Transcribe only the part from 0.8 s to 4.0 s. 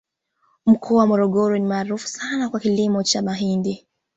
wa morogoro ni maarufu sana kwa kilimo cha mahindi